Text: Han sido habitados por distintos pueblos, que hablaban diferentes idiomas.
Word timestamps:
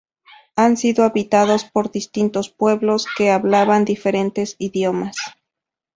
Han 0.55 0.77
sido 0.77 1.03
habitados 1.03 1.63
por 1.63 1.91
distintos 1.91 2.49
pueblos, 2.49 3.05
que 3.15 3.29
hablaban 3.29 3.85
diferentes 3.85 4.55
idiomas. 4.57 5.15